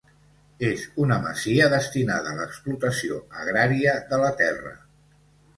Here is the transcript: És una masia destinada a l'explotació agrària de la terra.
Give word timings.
És 0.69 0.85
una 1.03 1.17
masia 1.25 1.67
destinada 1.73 2.31
a 2.33 2.39
l'explotació 2.39 3.21
agrària 3.45 3.95
de 4.15 4.21
la 4.25 4.33
terra. 4.41 4.77